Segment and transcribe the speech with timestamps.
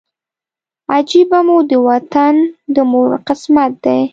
[0.93, 2.35] عجیبه مو د وطن
[2.73, 4.01] د مور قسمت دی